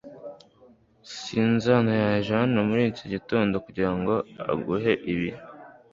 Sinzano 1.19 1.91
yaje 2.01 2.31
hano 2.39 2.59
muri 2.69 2.83
iki 2.91 3.05
gitondo 3.13 3.55
kugirango 3.65 4.13
aguhe 4.51 4.93
ibi. 5.13 5.29